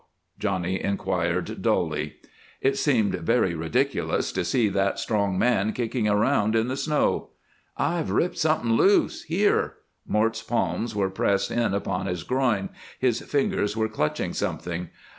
[0.39, 2.15] Johnny inquired, dully.
[2.59, 7.29] It seemed very ridiculous to see that strong man kicking around in the snow.
[7.77, 9.75] "I've ripped something loose here."
[10.07, 14.89] Mort's palms were pressed in upon his groin, his fingers were clutching something.